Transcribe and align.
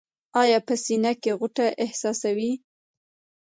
ایا 0.41 0.59
په 0.67 0.73
سینه 0.83 1.11
کې 1.21 1.31
غوټه 1.39 1.67
احساسوئ؟ 1.83 2.51